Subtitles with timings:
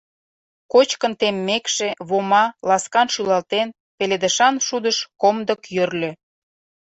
[0.71, 3.67] Кочкын теммекше, Вома, ласкан шӱлалтен,
[3.97, 6.11] пеледышан шудыш комдык йӧрльӧ.